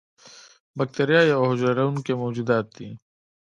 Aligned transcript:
بکتیریا 0.77 1.21
یوه 1.31 1.45
حجره 1.51 1.73
لرونکي 1.77 2.13
موجودات 2.23 2.65
دي. 2.75 2.89